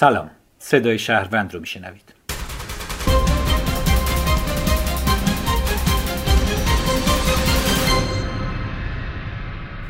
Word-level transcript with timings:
سلام. 0.00 0.30
صدای 0.58 0.98
شهروند 0.98 1.54
رو 1.54 1.60
میشنوید. 1.60 2.14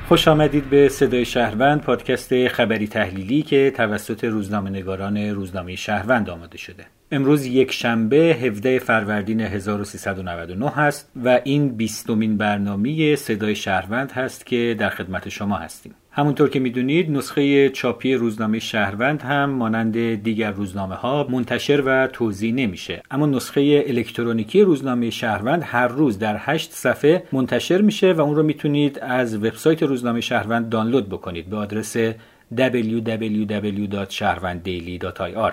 خوش 0.09 0.29
آمدید 0.29 0.71
به 0.71 0.89
صدای 0.89 1.25
شهروند 1.25 1.81
پادکست 1.81 2.49
خبری 2.49 2.89
تحلیلی 2.89 3.43
که 3.43 3.73
توسط 3.77 4.25
روزنامه 4.25 4.71
نگاران 4.71 5.17
روزنامه 5.17 5.77
شهروند 5.77 6.31
آماده 6.31 6.59
شده. 6.59 6.87
امروز 7.13 7.47
یک 7.47 7.73
شنبه 7.73 8.17
17 8.17 8.79
فروردین 8.79 9.41
1399 9.41 10.69
هست 10.69 11.11
و 11.25 11.41
این 11.45 11.69
بیستمین 11.69 12.37
برنامه 12.37 13.17
صدای 13.17 13.55
شهروند 13.55 14.13
هست 14.13 14.47
که 14.47 14.77
در 14.79 14.91
خدمت 14.91 15.29
شما 15.29 15.57
هستیم. 15.57 15.95
همونطور 16.11 16.49
که 16.49 16.61
می‌دونید 16.61 17.11
نسخه 17.11 17.69
چاپی 17.69 18.15
روزنامه 18.15 18.59
شهروند 18.59 19.23
هم 19.23 19.51
مانند 19.51 20.23
دیگر 20.23 20.51
روزنامه 20.51 20.95
ها 20.95 21.27
منتشر 21.31 21.83
و 21.87 22.07
توضیح 22.07 22.55
نمیشه. 22.55 23.03
اما 23.11 23.27
نسخه 23.27 23.85
الکترونیکی 23.87 24.63
روزنامه 24.63 25.11
شهروند 25.11 25.63
هر 25.67 25.89
روز 25.89 26.19
در 26.19 26.37
هشت 26.39 26.73
صفحه 26.73 27.23
منتشر 27.33 27.81
میشه 27.81 28.13
و 28.13 28.21
اون 28.21 28.37
رو 28.37 28.43
می‌تونید 28.43 28.99
از 28.99 29.37
وبسایت 29.37 29.83
روزنامه 29.83 30.21
شهروند 30.21 30.69
دانلود 30.69 31.09
بکنید 31.09 31.51
به 31.51 31.57
آدرس 31.57 31.97
www.شهروندdaily.ir 32.57 35.53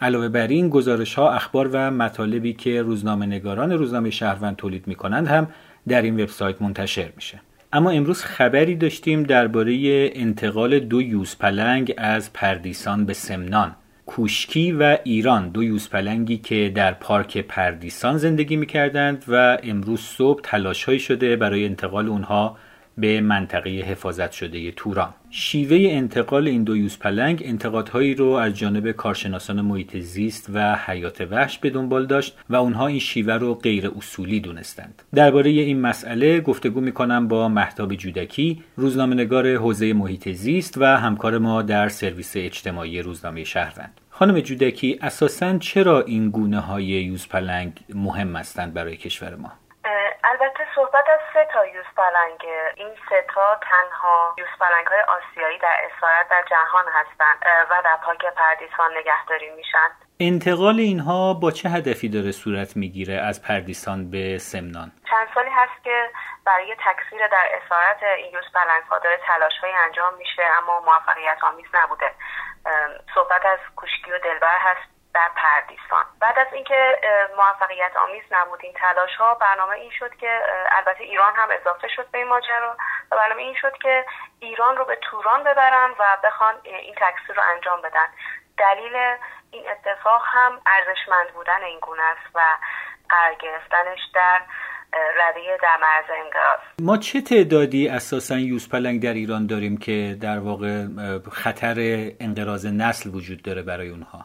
علاوه 0.00 0.28
بر 0.28 0.46
این 0.46 0.68
گزارش 0.68 1.14
ها 1.14 1.32
اخبار 1.32 1.70
و 1.72 1.90
مطالبی 1.90 2.52
که 2.52 2.82
روزنامه 2.82 3.26
نگاران 3.26 3.72
روزنامه 3.72 4.10
شهروند 4.10 4.56
تولید 4.56 4.86
می‌کنند 4.86 5.26
هم 5.26 5.48
در 5.88 6.02
این 6.02 6.20
وبسایت 6.20 6.62
منتشر 6.62 7.08
میشه. 7.16 7.40
اما 7.72 7.90
امروز 7.90 8.22
خبری 8.22 8.76
داشتیم 8.76 9.22
درباره 9.22 9.74
انتقال 10.14 10.78
دو 10.78 11.02
یوزپلنگ 11.02 11.94
از 11.96 12.32
پردیسان 12.32 13.04
به 13.04 13.12
سمنان. 13.12 13.76
کوشکی 14.06 14.72
و 14.72 14.98
ایران 15.04 15.48
دو 15.48 15.62
یوزپلنگی 15.62 16.36
که 16.36 16.72
در 16.74 16.92
پارک 16.92 17.38
پردیسان 17.38 18.18
زندگی 18.18 18.56
می‌کردند 18.56 19.24
و 19.28 19.58
امروز 19.62 20.00
صبح 20.00 20.40
تلاشهایی 20.42 20.98
شده 20.98 21.36
برای 21.36 21.64
انتقال 21.64 22.08
اونها 22.08 22.56
به 22.98 23.20
منطقه 23.20 23.70
حفاظت 23.70 24.32
شده 24.32 24.70
توران. 24.70 25.14
شیوه 25.30 25.76
انتقال 25.90 26.48
این 26.48 26.64
دو 26.64 26.76
یوزپلنگ 26.76 27.42
انتقادهایی 27.44 28.14
رو 28.14 28.26
از 28.26 28.54
جانب 28.54 28.90
کارشناسان 28.90 29.60
محیط 29.60 29.96
زیست 29.96 30.50
و 30.54 30.78
حیات 30.86 31.20
وحش 31.30 31.58
به 31.58 31.70
دنبال 31.70 32.06
داشت 32.06 32.38
و 32.50 32.56
اونها 32.56 32.86
این 32.86 32.98
شیوه 32.98 33.34
رو 33.34 33.54
غیر 33.54 33.90
اصولی 33.96 34.40
دونستند. 34.40 35.02
درباره 35.14 35.50
این 35.50 35.80
مسئله 35.80 36.40
گفتگو 36.40 36.80
می‌کنم 36.80 37.28
با 37.28 37.48
محتاب 37.48 37.94
جودکی 37.94 38.62
روزنامهنگار 38.76 39.56
حوزه 39.56 39.92
محیط 39.92 40.28
زیست 40.28 40.78
و 40.78 40.84
همکار 40.84 41.38
ما 41.38 41.62
در 41.62 41.88
سرویس 41.88 42.32
اجتماعی 42.36 43.02
روزنامه 43.02 43.44
شهروند. 43.44 44.00
خانم 44.10 44.40
جودکی 44.40 44.98
اساسا 45.02 45.58
چرا 45.58 46.02
این 46.02 46.30
گونه 46.30 46.60
های 46.60 46.84
یوزپلنگ 46.84 47.72
مهم 47.94 48.36
هستند 48.36 48.74
برای 48.74 48.96
کشور 48.96 49.34
ما؟ 49.34 49.52
البته 50.40 50.66
صحبت 50.74 51.04
از 51.08 51.20
سه 51.32 51.48
تا 51.52 51.66
یوز 51.66 51.84
پلنگ 51.96 52.40
این 52.76 52.88
سه 53.08 53.24
تا 53.34 53.60
تنها 53.62 54.34
یوز 54.38 54.48
پلنگ 54.60 54.86
های 54.86 55.00
آسیایی 55.00 55.58
در 55.58 55.76
اسارت 55.86 56.28
در 56.28 56.44
جهان 56.50 56.84
هستند 56.92 57.38
و 57.70 57.82
در 57.84 57.96
پاک 57.96 58.24
پردیسان 58.34 58.90
نگهداری 58.96 59.50
میشن. 59.50 59.88
انتقال 60.20 60.78
اینها 60.78 61.34
با 61.34 61.50
چه 61.50 61.68
هدفی 61.68 62.08
داره 62.08 62.32
صورت 62.32 62.76
می‌گیره 62.76 63.14
از 63.14 63.42
پردیسان 63.42 64.10
به 64.10 64.38
سمنان؟ 64.38 64.92
چند 65.10 65.28
سالی 65.34 65.50
هست 65.50 65.84
که 65.84 66.10
برای 66.46 66.76
تکثیر 66.86 67.26
در 67.28 67.48
اسارت 67.56 68.02
این 68.02 68.34
یوز 68.34 68.44
پلنگ 68.54 68.82
ها 68.90 68.98
داره 68.98 69.18
تلاش 69.26 69.58
های 69.62 69.72
انجام 69.86 70.14
میشه 70.14 70.42
اما 70.58 70.80
موفقیت 70.80 71.38
آمیز 71.42 71.66
نبوده 71.74 72.10
صحبت 73.14 73.46
از 73.46 73.58
کوشکی 73.76 74.12
و 74.12 74.18
دلبر 74.18 74.58
هست. 74.58 74.95
در 75.16 75.30
پردیسان. 75.36 76.04
بعد 76.20 76.38
از 76.38 76.46
اینکه 76.52 76.98
موفقیت 77.36 77.96
آمیز 77.96 78.22
نبود 78.30 78.60
این 78.62 78.72
تلاش 78.72 79.14
ها 79.18 79.34
برنامه 79.34 79.74
این 79.76 79.90
شد 79.98 80.16
که 80.16 80.40
البته 80.76 81.04
ایران 81.04 81.32
هم 81.36 81.48
اضافه 81.60 81.88
شد 81.88 82.06
به 82.10 82.18
این 82.18 82.28
ماجرا 82.28 82.76
و 83.10 83.16
برنامه 83.16 83.42
این 83.42 83.54
شد 83.60 83.74
که 83.82 84.04
ایران 84.40 84.76
رو 84.76 84.84
به 84.84 84.98
توران 85.10 85.42
ببرن 85.42 85.90
و 85.98 86.16
بخوان 86.24 86.54
این 86.64 86.94
تکثیر 86.94 87.36
رو 87.36 87.42
انجام 87.54 87.80
بدن. 87.82 88.08
دلیل 88.58 88.96
این 89.50 89.64
اتفاق 89.70 90.22
هم 90.26 90.60
ارزشمند 90.66 91.28
بودن 91.34 91.62
این 91.62 91.78
گونه 91.80 92.02
است 92.02 92.26
و 92.34 92.40
قرار 93.08 93.34
گرفتنش 93.34 94.00
در 94.14 94.40
رده 94.92 95.58
در 95.62 95.76
مرز 95.76 96.10
انقراض. 96.24 96.60
ما 96.80 96.96
چه 96.96 97.20
تعدادی 97.20 97.88
اساسا 97.88 98.38
یوزپلنگ 98.38 99.02
در 99.02 99.12
ایران 99.12 99.46
داریم 99.46 99.76
که 99.76 100.16
در 100.22 100.38
واقع 100.38 100.84
خطر 101.32 101.76
انقراض 102.20 102.66
نسل 102.66 103.10
وجود 103.14 103.42
داره 103.42 103.62
برای 103.62 103.88
اونها؟ 103.88 104.24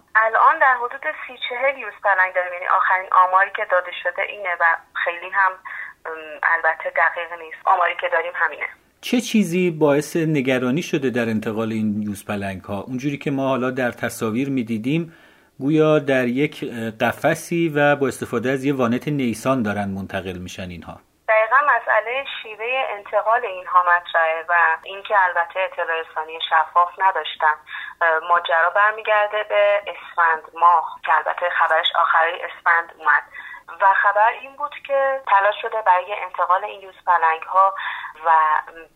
در 0.62 0.76
حدود 0.76 1.02
سی 1.28 1.34
چهل 1.50 1.78
یوزپلنگ 1.78 2.34
داریم. 2.36 2.54
یعنی 2.54 2.68
آخرین 2.68 3.10
آماری 3.26 3.52
که 3.56 3.66
داده 3.72 3.92
شده 4.04 4.22
اینه 4.22 4.54
و 4.60 4.66
خیلی 5.04 5.30
هم 5.34 5.52
البته 6.54 6.90
دقیق 6.90 7.42
نیست. 7.42 7.58
آماری 7.66 7.94
که 8.02 8.10
داریم 8.12 8.32
همینه. 8.36 8.68
چه 9.02 9.22
چیزی 9.22 9.72
باعث 9.72 10.16
نگرانی 10.16 10.82
شده 10.82 11.10
در 11.10 11.30
انتقال 11.30 11.72
این 11.72 12.02
یوزپلنگ 12.02 12.62
ها 12.62 12.82
اونجوری 12.82 13.18
که 13.18 13.32
ما 13.32 13.48
حالا 13.48 13.72
در 13.72 13.92
تصاویر 13.92 14.50
می‌دیدیم 14.50 15.14
گویا 15.60 16.00
در 16.00 16.28
یک 16.28 16.64
قفسی 17.00 17.70
و 17.76 17.96
با 17.96 18.08
استفاده 18.08 18.52
از 18.52 18.64
یه 18.66 18.74
وانت 18.74 19.08
نیسان 19.08 19.64
دارن 19.64 19.90
منتقل 19.90 20.38
میشن 20.38 20.70
اینها. 20.70 21.00
مسئله 22.02 22.26
شیوه 22.42 22.86
انتقال 22.90 23.46
اینها 23.46 23.84
مطرحه 23.84 24.46
و 24.50 24.54
اینکه 24.84 25.16
البته 25.24 25.60
اطلاع 25.60 26.02
رسانی 26.02 26.40
شفاف 26.50 26.90
نداشتن. 26.98 27.54
ماجرا 28.30 28.70
برمیگرده 28.70 29.44
به 29.44 29.84
اسفند 29.88 30.44
ماه 30.54 31.00
که 31.06 31.16
البته 31.16 31.50
خبرش 31.50 31.88
آخری 31.96 32.42
اسفند 32.42 32.94
اومد. 32.98 33.24
و 33.82 33.94
خبر 33.94 34.30
این 34.30 34.56
بود 34.56 34.76
که 34.88 35.22
تلاش 35.28 35.56
شده 35.62 35.82
برای 35.82 36.14
انتقال 36.14 36.64
این 36.64 36.82
یوز 36.82 36.96
پلنگ 37.06 37.44
ها 37.44 37.76
و 38.26 38.32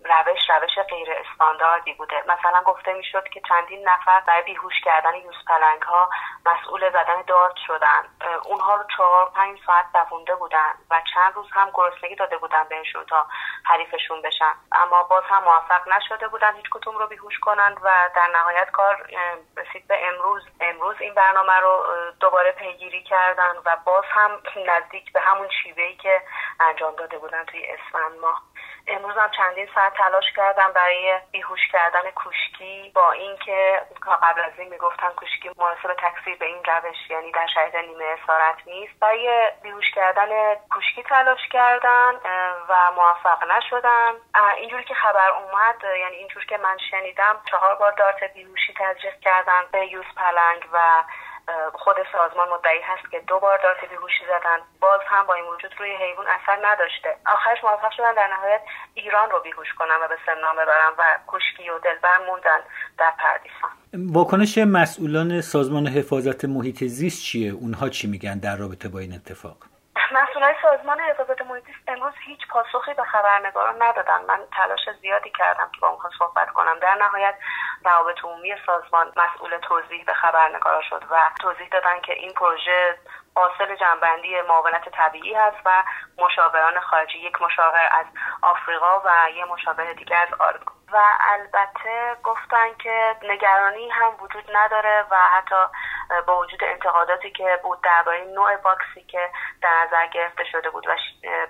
روش 0.06 0.50
روش 0.50 0.86
غیر 0.90 1.08
استانداردی 1.12 1.94
بوده. 1.94 2.24
مثلا 2.28 2.62
گفته 2.63 2.94
می‌شد 2.94 3.28
که 3.28 3.41
چندین 3.50 3.90
نفر 3.90 4.19
برای 4.19 4.41
بیهوش 4.41 4.81
کردن 4.86 5.16
یوز 5.16 5.36
پلنگ 5.47 5.81
ها 5.81 6.09
مسئول 6.46 6.90
زدن 6.90 7.22
دارت 7.28 7.56
شدن. 7.68 8.03
اونها 8.46 8.75
رو 8.75 8.84
چهار 8.97 9.30
پنج 9.30 9.59
ساعت 9.66 9.86
دوونده 9.94 10.36
بودن 10.36 10.74
و 10.91 11.02
چند 11.13 11.34
روز 11.36 11.47
هم 11.52 11.72
گرسنگی 11.74 12.16
داده 12.16 12.38
بودن 12.38 12.63
بهشون 12.69 13.06
تا 13.06 13.28
حریفشون 13.66 14.22
بشن. 14.22 14.53
اما 14.72 15.03
باز 15.03 15.24
هم 15.30 15.44
موفق 15.44 15.88
نشده 15.88 16.28
بودن 16.28 16.56
هیچ 16.56 16.66
کتوم 16.72 16.97
رو 16.97 17.07
بیهوش 17.07 17.40
کنند 17.40 17.78
و 17.84 18.09
در 18.16 18.28
نهایت 18.34 18.72
کار 18.72 19.07
رسید 19.57 19.88
به 19.88 20.07
امروز. 20.07 20.44
امروز 20.62 20.96
این 21.00 21.13
برنامه 21.13 21.53
رو 21.53 21.86
دوباره 22.19 22.52
پیگیری 22.52 23.03
کردن 23.03 23.56
و 23.66 23.78
باز 23.86 24.03
هم 24.09 24.31
نزدیک 24.66 25.13
به 25.13 25.22
همون 25.22 25.50
شیوهی 25.63 25.96
که 25.96 26.22
انجام 26.59 26.96
داده 26.96 27.18
بودن 27.18 27.46
توی 27.46 27.66
اسفند 27.66 28.19
ماه. 28.22 28.42
امروز 28.88 29.18
هم 29.18 29.31
چندین 29.38 29.68
ساعت 29.75 29.94
تلاش 29.94 30.23
کردم 30.35 30.72
برای 30.73 31.19
بیهوش 31.31 31.68
کردن 31.72 32.12
کوشکی 32.12 32.91
با 32.96 33.12
اینکه 33.12 33.81
قبل 34.22 34.41
از 34.41 34.59
این 34.59 34.69
می‌گفتن 34.69 35.09
کوشکی 35.09 35.50
مناسب 35.57 35.94
تکثیر 35.94 36.38
به 36.38 36.46
این 36.46 36.63
روش 36.63 37.09
یعنی 37.09 37.31
در 37.31 37.47
شرایط 37.53 37.75
نیمه 37.75 38.06
اسارت 38.06 38.56
نیست. 38.66 39.00
برای 39.00 39.51
بیهوش 39.63 39.91
کردن 39.95 40.56
کوشکی 40.56 41.03
تلاش 41.03 41.47
کردن 41.51 42.13
و 42.69 42.91
موفق 42.95 43.51
نشدن 43.51 44.12
اینجوری 44.57 44.84
که 44.84 44.94
خبر 44.94 45.29
اومد 45.29 45.84
یعنی 46.00 46.16
اینجور 46.16 46.45
که 46.45 46.57
من 46.57 46.78
شنیدم 46.91 47.41
چهار 47.51 47.75
بار 47.75 47.91
دارت 47.91 48.34
بیهوشی 48.34 48.74
تزریق 48.74 49.19
کردن 49.19 49.63
به 49.72 49.88
یوز 49.88 50.06
پلنگ 50.18 50.68
و 50.74 51.03
خود 51.73 51.95
سازمان 52.11 52.50
مدعی 52.50 52.81
هست 52.81 53.11
که 53.11 53.19
دو 53.19 53.39
بار 53.39 53.57
دارت 53.63 53.89
بیهوشی 53.89 54.25
زدن. 54.25 54.57
باز 54.79 55.01
هم 55.07 55.25
با 55.25 55.33
این 55.33 55.45
وجود 55.45 55.75
روی 55.79 55.95
حیوان 55.95 56.25
اثر 56.28 56.67
نداشته. 56.67 57.16
آخرش 57.25 57.63
موفق 57.63 57.91
شدن 57.91 58.13
در 58.13 58.28
نهایت 58.28 58.61
ایران 58.94 59.29
رو 59.29 59.39
بیهوش 59.39 59.73
کنن 59.73 59.95
و 60.01 60.07
به 60.07 60.17
سمنان 60.25 60.56
ببرن 60.56 60.91
و 60.97 61.03
کوشکی 61.28 61.69
و 61.69 61.79
دلبر 61.79 62.17
موندن 62.28 62.59
در 62.97 63.13
پردیسان. 63.19 63.69
واکنش 64.13 64.57
مسئولان 64.57 65.41
سازمان 65.41 65.88
حفاظت 65.88 66.45
محیط 66.45 66.83
زیست 66.83 67.24
چیه؟ 67.24 67.51
اونها 67.51 67.89
چی 67.89 68.07
میگن 68.07 68.39
در 68.39 68.56
رابطه 68.56 68.89
با 68.89 69.00
این 69.00 69.13
اتفاق؟ 69.13 69.57
مسئولای 70.12 70.56
سازمان 70.62 71.00
حفاظت 71.00 71.42
محیط 71.42 71.63
امروز 71.88 72.13
هیچ 72.25 72.39
پاسخی 72.50 72.94
به 72.94 73.03
خبرنگاران 73.03 73.83
ندادن. 73.83 74.25
من 74.27 74.39
تلاش 74.57 74.80
زیادی 75.01 75.31
کردم 75.38 75.69
که 75.74 75.80
با 75.81 75.88
اونها 75.88 76.09
صحبت 76.19 76.50
کنم. 76.50 76.80
در 76.81 76.95
نهایت 76.95 77.36
روابط 77.85 78.23
عمومی 78.23 78.55
سازمان 78.65 79.11
مسئول 79.15 79.57
توضیح 79.57 80.03
به 80.05 80.13
خبرنگارا 80.13 80.81
شد 80.81 81.03
و 81.09 81.29
توضیح 81.41 81.67
دادن 81.67 82.01
که 82.01 82.13
این 82.13 82.33
پروژه 82.33 82.97
حاصل 83.35 83.75
جنبندی 83.75 84.41
معاونت 84.41 84.89
طبیعی 84.89 85.33
هست 85.33 85.57
و 85.65 85.83
مشاوران 86.17 86.79
خارجی 86.79 87.17
یک 87.17 87.41
مشاور 87.41 87.89
از 87.91 88.05
آفریقا 88.41 88.99
و 88.99 89.29
یه 89.35 89.45
مشاور 89.45 89.93
دیگه 89.93 90.15
از 90.15 90.27
آرگو 90.39 90.75
و 90.91 90.97
البته 91.19 92.15
گفتن 92.23 92.73
که 92.83 93.15
نگرانی 93.23 93.89
هم 93.89 94.11
وجود 94.19 94.43
نداره 94.53 95.05
و 95.11 95.15
حتی 95.15 95.55
با 96.27 96.37
وجود 96.37 96.63
انتقاداتی 96.63 97.31
که 97.31 97.59
بود 97.63 97.81
درباره 97.81 98.23
نوع 98.23 98.57
باکسی 98.57 99.03
که 99.07 99.29
در 99.61 99.85
نظر 99.85 100.07
گرفته 100.07 100.43
شده 100.51 100.69
بود 100.69 100.87
و 100.87 100.91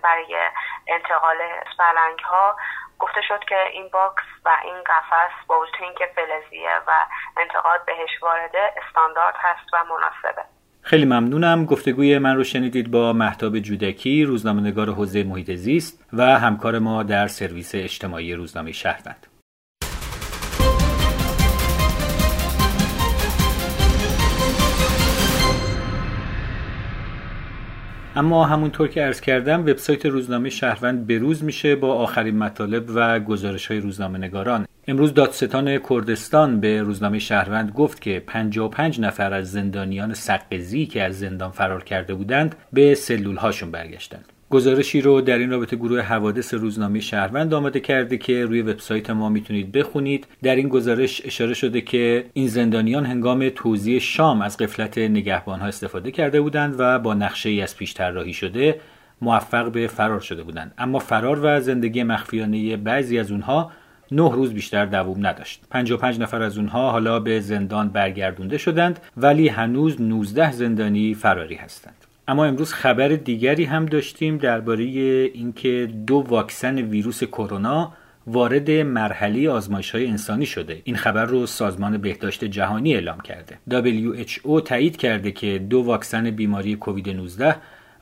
برای 0.03 0.49
انتقال 0.87 1.37
سه 1.73 1.88
پلنگ 1.88 2.19
ها 2.19 2.55
گفته 2.99 3.21
شد 3.27 3.39
که 3.49 3.55
این 3.73 3.89
باکس 3.93 4.23
و 4.45 4.49
این 4.63 4.83
قفس 4.85 5.47
با 5.47 5.59
وجود 5.59 5.83
اینکه 5.83 6.05
فلزیه 6.15 6.69
و 6.87 6.91
انتقاد 7.37 7.85
بهش 7.85 8.21
وارده 8.21 8.73
استاندارد 8.77 9.35
هست 9.37 9.73
و 9.73 9.77
مناسبه. 9.77 10.41
خیلی 10.81 11.05
ممنونم. 11.05 11.65
گفتگوی 11.65 12.17
من 12.17 12.35
رو 12.35 12.43
شنیدید 12.43 12.91
با 12.91 13.13
مهتاب 13.13 13.59
جودکی 13.59 14.23
روزنامه‌نگار 14.23 14.89
حوزه 14.89 15.23
محیط 15.23 15.51
زیست 15.51 16.05
و 16.13 16.23
همکار 16.23 16.79
ما 16.79 17.03
در 17.03 17.27
سرویس 17.27 17.75
اجتماعی 17.75 18.33
روزنامه 18.33 18.71
شهروند. 18.71 19.27
اما 28.17 28.45
همونطور 28.45 28.87
که 28.87 29.05
ارز 29.05 29.21
کردم 29.21 29.61
وبسایت 29.61 30.05
روزنامه 30.05 30.49
شهروند 30.49 31.07
بروز 31.07 31.43
میشه 31.43 31.75
با 31.75 31.93
آخرین 31.93 32.37
مطالب 32.37 32.85
و 32.95 33.19
گزارش 33.19 33.67
های 33.67 33.79
روزنامه 33.79 34.17
نگاران 34.17 34.67
امروز 34.87 35.13
دادستان 35.13 35.79
کردستان 35.89 36.59
به 36.59 36.81
روزنامه 36.81 37.19
شهروند 37.19 37.71
گفت 37.71 38.01
که 38.01 38.23
55 38.27 38.99
نفر 38.99 39.33
از 39.33 39.51
زندانیان 39.51 40.13
سقزی 40.13 40.85
که 40.85 41.03
از 41.03 41.19
زندان 41.19 41.51
فرار 41.51 41.83
کرده 41.83 42.13
بودند 42.13 42.55
به 42.73 42.95
سلول 42.95 43.35
هاشون 43.35 43.71
برگشتند. 43.71 44.34
گزارشی 44.55 45.01
رو 45.01 45.21
در 45.21 45.37
این 45.37 45.51
رابطه 45.51 45.75
گروه 45.75 46.01
حوادث 46.01 46.53
روزنامه 46.53 46.99
شهروند 46.99 47.53
آماده 47.53 47.79
کرده 47.79 48.17
که 48.17 48.45
روی 48.45 48.61
وبسایت 48.61 49.09
ما 49.09 49.29
می‌تونید 49.29 49.71
بخونید. 49.71 50.27
در 50.43 50.55
این 50.55 50.69
گزارش 50.69 51.21
اشاره 51.25 51.53
شده 51.53 51.81
که 51.81 52.25
این 52.33 52.47
زندانیان 52.47 53.05
هنگام 53.05 53.49
توزیع 53.49 53.99
شام 53.99 54.41
از 54.41 54.57
قفلت 54.57 54.97
نگهبان 54.97 55.59
ها 55.59 55.67
استفاده 55.67 56.11
کرده 56.11 56.41
بودند 56.41 56.75
و 56.77 56.99
با 56.99 57.13
نقشه 57.13 57.49
ای 57.49 57.61
از 57.61 57.77
پیش 57.77 57.93
طراحی 57.93 58.33
شده 58.33 58.79
موفق 59.21 59.71
به 59.71 59.87
فرار 59.87 60.19
شده 60.19 60.43
بودند. 60.43 60.73
اما 60.77 60.99
فرار 60.99 61.39
و 61.43 61.59
زندگی 61.61 62.03
مخفیانه 62.03 62.77
بعضی 62.77 63.19
از 63.19 63.31
اونها 63.31 63.71
نه 64.11 64.31
روز 64.31 64.53
بیشتر 64.53 64.85
دوام 64.85 65.27
نداشت. 65.27 65.61
55 65.69 66.19
نفر 66.19 66.41
از 66.41 66.57
اونها 66.57 66.91
حالا 66.91 67.19
به 67.19 67.39
زندان 67.39 67.89
برگردونده 67.89 68.57
شدند 68.57 68.99
ولی 69.17 69.47
هنوز 69.47 70.01
19 70.01 70.51
زندانی 70.51 71.13
فراری 71.13 71.55
هستند. 71.55 72.04
اما 72.27 72.45
امروز 72.45 72.73
خبر 72.73 73.07
دیگری 73.07 73.63
هم 73.63 73.85
داشتیم 73.85 74.37
درباره 74.37 74.83
اینکه 74.83 75.89
دو 76.07 76.15
واکسن 76.15 76.77
ویروس 76.77 77.23
کرونا 77.23 77.93
وارد 78.27 78.71
مرحله 78.71 79.49
آزمایش 79.49 79.91
های 79.91 80.07
انسانی 80.07 80.45
شده. 80.45 80.81
این 80.83 80.95
خبر 80.95 81.25
رو 81.25 81.45
سازمان 81.45 81.97
بهداشت 81.97 82.43
جهانی 82.43 82.93
اعلام 82.95 83.19
کرده. 83.19 83.57
WHO 83.69 84.63
تایید 84.65 84.97
کرده 84.97 85.31
که 85.31 85.59
دو 85.69 85.81
واکسن 85.81 86.31
بیماری 86.31 86.75
کووید 86.75 87.09
19 87.09 87.55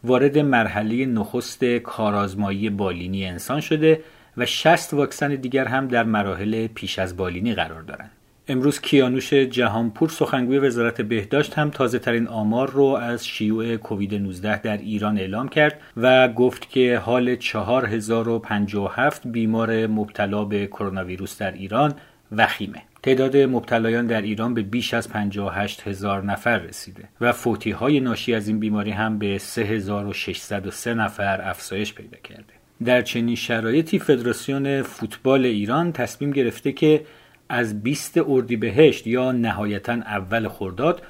وارد 0.04 0.38
مرحله 0.38 1.06
نخست 1.06 1.66
کارآزمایی 1.66 2.70
بالینی 2.70 3.26
انسان 3.26 3.60
شده 3.60 4.02
و 4.38 4.46
60 4.46 4.94
واکسن 4.94 5.36
دیگر 5.36 5.66
هم 5.66 5.88
در 5.88 6.04
مراحل 6.04 6.68
پیش 6.68 7.00
از 7.00 7.18
بالینی 7.18 7.54
قرار 7.54 7.82
دارند. 7.82 8.12
امروز 8.48 8.82
کیانوش 8.82 9.34
جهانپور 9.34 10.10
سخنگوی 10.10 10.60
وزارت 10.60 11.02
بهداشت 11.02 11.54
هم 11.54 11.70
تازه 11.70 12.00
ترین 12.00 12.28
آمار 12.28 12.70
رو 12.72 12.84
از 12.84 13.28
شیوع 13.28 13.78
کووید 13.78 14.16
19 14.16 14.62
در 14.62 14.78
ایران 14.78 15.18
اعلام 15.18 15.50
کرد 15.50 15.82
و 15.98 16.28
گفت 16.28 16.70
که 16.70 16.98
حال 16.98 17.36
4057 17.36 19.28
بیمار 19.28 19.88
مبتلا 19.88 20.46
به 20.46 20.68
کرونا 20.68 21.06
ویروس 21.06 21.38
در 21.38 21.52
ایران 21.52 21.94
وخیمه. 22.32 22.82
تعداد 23.04 23.38
مبتلایان 23.38 24.08
در 24.08 24.22
ایران 24.22 24.54
به 24.54 24.62
بیش 24.62 24.94
از 24.94 25.10
58 25.10 25.88
هزار 25.88 26.24
نفر 26.24 26.58
رسیده 26.58 27.04
و 27.22 27.32
فوتی 27.32 27.72
های 27.72 28.00
ناشی 28.00 28.34
از 28.34 28.48
این 28.48 28.60
بیماری 28.60 28.92
هم 28.92 29.20
به 29.20 29.38
3603 29.38 30.94
نفر 30.94 31.50
افزایش 31.50 31.94
پیدا 31.94 32.18
کرده. 32.24 32.54
در 32.86 33.02
چنین 33.02 33.36
شرایطی 33.36 34.00
فدراسیون 34.00 34.82
فوتبال 34.82 35.46
ایران 35.46 35.92
تصمیم 35.92 36.32
گرفته 36.32 36.72
که 36.72 37.02
از 37.50 37.84
20 37.84 38.18
اردیبهشت 38.28 39.08
یا 39.08 39.32
نهایتا 39.32 39.94
اول 39.94 40.48
خرداد 40.48 41.02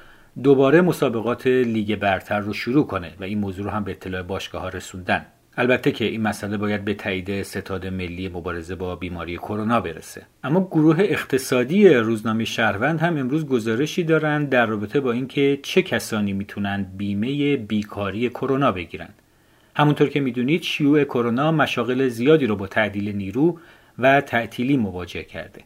دوباره 0.42 0.80
مسابقات 0.80 1.46
لیگ 1.46 1.96
برتر 1.96 2.40
رو 2.40 2.52
شروع 2.52 2.86
کنه 2.86 3.12
و 3.20 3.24
این 3.24 3.38
موضوع 3.38 3.64
رو 3.64 3.70
هم 3.70 3.84
به 3.84 3.90
اطلاع 3.90 4.22
باشگاه 4.22 4.62
ها 4.62 4.68
رسوندن. 4.68 5.26
البته 5.56 5.92
که 5.92 6.04
این 6.04 6.22
مسئله 6.22 6.56
باید 6.56 6.84
به 6.84 6.94
تایید 6.94 7.42
ستاد 7.42 7.86
ملی 7.86 8.28
مبارزه 8.28 8.74
با 8.74 8.96
بیماری 8.96 9.36
کرونا 9.36 9.80
برسه. 9.80 10.22
اما 10.44 10.68
گروه 10.70 10.96
اقتصادی 11.00 11.88
روزنامه 11.88 12.44
شهروند 12.44 13.00
هم 13.00 13.16
امروز 13.16 13.46
گزارشی 13.46 14.04
دارند 14.04 14.48
در 14.48 14.66
رابطه 14.66 15.00
با 15.00 15.12
اینکه 15.12 15.58
چه 15.62 15.82
کسانی 15.82 16.32
می‌تونن 16.32 16.86
بیمه 16.96 17.56
بیکاری 17.56 18.28
کرونا 18.28 18.72
بگیرن. 18.72 19.08
همونطور 19.76 20.08
که 20.08 20.20
می‌دونید 20.20 20.62
شیوع 20.62 21.04
کرونا 21.04 21.52
مشاغل 21.52 22.08
زیادی 22.08 22.46
رو 22.46 22.56
با 22.56 22.66
تعدیل 22.66 23.16
نیرو 23.16 23.58
و 23.98 24.20
تعطیلی 24.20 24.76
مواجه 24.76 25.22
کرده. 25.22 25.60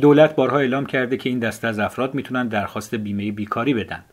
دولت 0.00 0.36
بارها 0.36 0.58
اعلام 0.58 0.86
کرده 0.86 1.16
که 1.16 1.28
این 1.28 1.38
دسته 1.38 1.68
از 1.68 1.78
افراد 1.78 2.14
می‌تونن 2.14 2.48
درخواست 2.48 2.94
بیمه 2.94 3.32
بیکاری 3.32 3.74
بدن. 3.74 4.04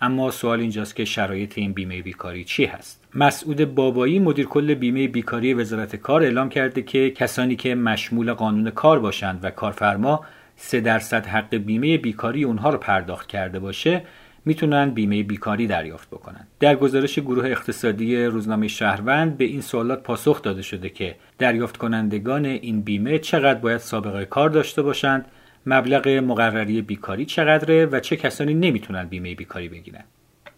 اما 0.00 0.30
سوال 0.30 0.60
اینجاست 0.60 0.96
که 0.96 1.04
شرایط 1.04 1.58
این 1.58 1.72
بیمه 1.72 2.02
بیکاری 2.02 2.44
چی 2.44 2.64
هست؟ 2.64 3.04
مسعود 3.14 3.74
بابایی 3.74 4.18
مدیر 4.18 4.46
کل 4.46 4.74
بیمه 4.74 5.08
بیکاری 5.08 5.54
وزارت 5.54 5.96
کار 5.96 6.22
اعلام 6.22 6.48
کرده 6.48 6.82
که 6.82 7.10
کسانی 7.10 7.56
که 7.56 7.74
مشمول 7.74 8.32
قانون 8.32 8.70
کار 8.70 8.98
باشند 8.98 9.40
و 9.42 9.50
کارفرما 9.50 10.24
سه 10.56 10.80
درصد 10.80 11.26
حق 11.26 11.54
بیمه 11.54 11.98
بیکاری 11.98 12.44
اونها 12.44 12.70
رو 12.70 12.78
پرداخت 12.78 13.28
کرده 13.28 13.58
باشه 13.58 14.02
می‌تونن 14.44 14.90
بیمه 14.90 15.22
بیکاری 15.22 15.66
دریافت 15.66 16.10
بکنن. 16.10 16.46
در 16.60 16.76
گزارش 16.76 17.18
گروه 17.18 17.46
اقتصادی 17.46 18.24
روزنامه 18.24 18.68
شهروند 18.68 19.36
به 19.38 19.44
این 19.44 19.60
سوالات 19.60 20.02
پاسخ 20.02 20.42
داده 20.42 20.62
شده 20.62 20.88
که 20.88 21.16
دریافت 21.38 21.76
کنندگان 21.76 22.44
این 22.44 22.80
بیمه 22.80 23.18
چقدر 23.18 23.60
باید 23.60 23.78
سابقه 23.78 24.24
کار 24.24 24.50
داشته 24.50 24.82
باشند 24.82 25.24
مبلغ 25.66 26.08
مقرری 26.08 26.82
بیکاری 26.82 27.24
چقدره 27.24 27.86
و 27.86 28.00
چه 28.00 28.16
کسانی 28.16 28.54
نمی‌تونن 28.54 29.04
بیمه 29.04 29.34
بیکاری 29.34 29.68
بگیرن. 29.68 30.04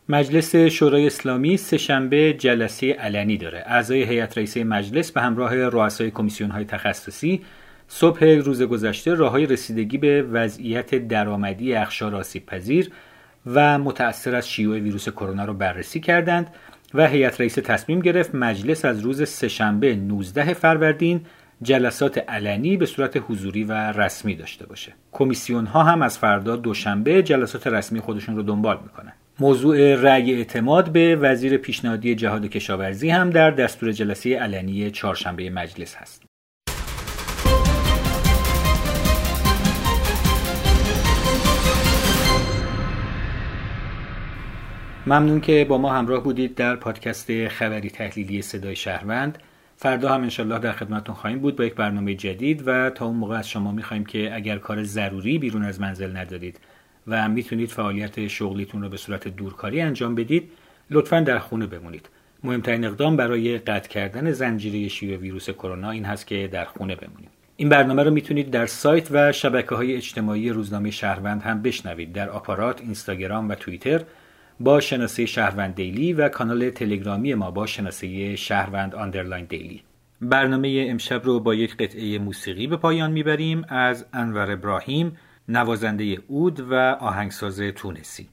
مجلس 0.09 0.57
شورای 0.57 1.07
اسلامی 1.07 1.57
سهشنبه 1.57 2.33
جلسه 2.33 2.93
علنی 2.93 3.37
داره. 3.37 3.63
اعضای 3.67 4.03
هیئت 4.03 4.39
رئیسه 4.39 4.65
مجلس 4.65 5.13
به 5.13 5.21
همراه 5.21 5.55
رؤسای 5.55 6.11
کمیسیون 6.11 6.51
های 6.51 6.65
تخصصی 6.65 7.41
صبح 7.89 8.25
روز 8.25 8.63
گذشته 8.63 9.15
راههای 9.15 9.47
رسیدگی 9.47 9.99
به 9.99 10.23
وضعیت 10.23 10.95
درآمدی 10.95 11.75
اخشار 11.75 12.15
آسیب 12.15 12.47
پذیر 12.47 12.91
و 13.47 13.79
متأثر 13.79 14.35
از 14.35 14.49
شیوع 14.49 14.79
ویروس 14.79 15.09
کرونا 15.09 15.45
را 15.45 15.53
بررسی 15.53 16.01
کردند 16.01 16.47
و 16.95 17.09
هیئت 17.09 17.41
رئیسه 17.41 17.61
تصمیم 17.61 18.01
گرفت 18.01 18.35
مجلس 18.35 18.85
از 18.85 19.01
روز 19.01 19.29
سهشنبه 19.29 19.97
19 19.97 20.55
فروردین 20.55 21.21
جلسات 21.63 22.19
علنی 22.19 22.77
به 22.77 22.87
صورت 22.87 23.23
حضوری 23.29 23.65
و 23.65 23.73
رسمی 23.73 24.35
داشته 24.35 24.67
باشه. 24.67 24.93
کمیسیون 25.13 25.67
ها 25.67 25.83
هم 25.83 26.03
از 26.03 26.19
فردا 26.19 26.57
دوشنبه 26.57 27.23
جلسات 27.23 27.67
رسمی 27.67 28.01
خودشون 28.01 28.37
رو 28.37 28.43
دنبال 28.43 28.79
می‌کنن. 28.83 29.13
موضوع 29.41 29.95
رأی 29.95 30.35
اعتماد 30.35 30.93
به 30.93 31.17
وزیر 31.17 31.57
پیشنهادی 31.57 32.15
جهاد 32.15 32.47
کشاورزی 32.47 33.11
هم 33.11 33.31
در 33.31 33.51
دستور 33.51 33.93
جلسه 33.93 34.39
علنی 34.39 34.91
چهارشنبه 34.91 35.51
مجلس 35.51 35.95
هست. 35.95 36.30
ممنون 45.11 45.41
که 45.41 45.67
با 45.69 45.79
ما 45.79 45.93
همراه 45.93 46.23
بودید 46.23 46.55
در 46.55 46.77
پادکست 46.77 47.49
خبری 47.49 47.91
تحلیلی 47.91 48.43
صدای 48.43 48.77
شهروند. 48.77 49.39
فردا 49.77 50.09
هم 50.09 50.23
انشالله 50.23 50.59
در 50.59 50.73
خدمتون 50.73 51.15
خواهیم 51.15 51.39
بود 51.39 51.57
با 51.57 51.65
یک 51.65 51.75
برنامه 51.75 52.15
جدید 52.15 52.63
و 52.67 52.91
تا 52.91 53.07
اون 53.07 53.17
موقع 53.17 53.37
از 53.37 53.49
شما 53.49 53.73
می‌خوایم 53.73 54.05
که 54.05 54.35
اگر 54.35 54.59
کار 54.59 54.83
ضروری 54.83 55.39
بیرون 55.39 55.65
از 55.65 55.81
منزل 55.81 56.17
ندارید 56.17 56.61
و 57.07 57.29
می‌تونید 57.29 57.69
فعالیت 57.69 58.27
شغلیتون 58.27 58.83
رو 58.83 58.89
به 58.89 58.97
صورت 58.97 59.29
دورکاری 59.29 59.81
انجام 59.81 60.15
بدید 60.15 60.51
لطفا 60.91 61.21
در 61.21 61.39
خونه 61.39 61.67
بمونید. 61.67 62.09
مهمترین 62.45 62.85
اقدام 62.85 63.17
برای 63.17 63.59
قطع 63.59 63.89
کردن 63.89 64.33
زنجیره 64.33 64.89
شیوع 64.89 65.17
ویروس 65.17 65.51
کرونا 65.51 65.91
این 65.91 66.05
هست 66.05 66.27
که 66.27 66.49
در 66.53 66.65
خونه 66.65 66.97
بمونید. 66.97 67.31
این 67.57 67.69
برنامه 67.69 68.03
رو 68.03 68.11
می‌تونید 68.11 68.51
در 68.51 68.67
سایت 68.67 69.09
و 69.11 69.33
شبکه 69.33 69.75
های 69.75 69.97
اجتماعی 69.97 70.51
روزنامه 70.51 70.91
شهروند 70.91 71.43
هم 71.43 71.63
بشنوید. 71.63 72.13
در 72.13 72.29
آپارات، 72.29 72.81
اینستاگرام 72.81 73.49
و 73.49 73.55
توییتر 73.55 74.01
با 74.61 74.81
شناسه 74.81 75.27
شهروند 75.27 75.75
daily 75.75 76.13
و 76.13 76.29
کانال 76.29 76.71
تلگرامی 76.71 77.35
ما 77.35 77.51
با 77.51 77.67
شناسه 77.67 78.37
شهروند 78.37 78.95
underline 78.95 79.45
daily. 79.45 79.83
برنامه 80.21 80.87
امشب 80.89 81.25
رو 81.25 81.41
با 81.41 81.55
یک 81.55 81.77
قطعه 81.77 82.19
موسیقی 82.19 82.67
به 82.67 82.77
پایان 82.77 83.13
می‌بریم 83.13 83.65
از 83.69 84.07
انور 84.13 84.51
ابراهیم 84.51 85.17
نوازنده 85.49 86.19
عود 86.27 86.61
و 86.61 86.75
آهنگساز 87.01 87.61
تونسی. 87.61 88.29